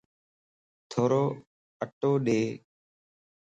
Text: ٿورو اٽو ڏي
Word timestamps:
ٿورو 0.89 1.23
اٽو 1.83 2.11
ڏي 2.25 2.39